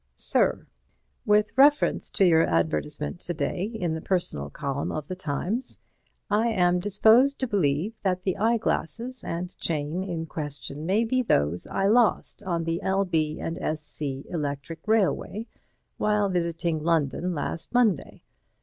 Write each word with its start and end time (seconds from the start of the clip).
Sir: 0.15 0.65
With 1.27 1.51
reference 1.55 2.09
to 2.09 2.25
your 2.25 2.41
advertisement 2.43 3.19
to 3.19 3.35
day 3.35 3.65
in 3.65 3.93
the 3.93 4.01
personal 4.01 4.49
column 4.49 4.91
of 4.91 5.07
The 5.07 5.15
Times, 5.15 5.77
I 6.27 6.47
am 6.47 6.79
disposed 6.79 7.37
to 7.37 7.47
believe 7.47 7.93
that 8.01 8.23
the 8.23 8.35
eyeglasses 8.37 9.23
and 9.23 9.55
chain 9.59 10.03
in 10.03 10.25
question 10.25 10.87
may 10.87 11.03
be 11.05 11.21
those 11.21 11.67
I 11.67 11.85
lost 11.85 12.41
on 12.41 12.63
the 12.63 12.81
L. 12.81 13.05
B. 13.05 13.39
& 13.39 13.39
S. 13.61 13.83
C. 13.83 14.25
Electric 14.27 14.87
Railway 14.87 15.45
while 15.97 16.29
visiting 16.29 16.79
London 16.83 17.35
last 17.35 17.71
Monday. 17.71 18.23